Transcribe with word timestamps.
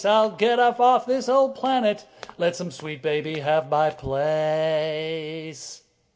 I'll 0.03 0.31
get 0.31 0.57
off 0.57 1.05
this 1.05 1.29
old 1.29 1.53
planet, 1.53 2.05
Let 2.39 2.55
some 2.55 2.71
sweet 2.71 3.03
baby 3.03 3.41
have 3.41 3.69
my 3.69 3.91
place. 3.91 5.83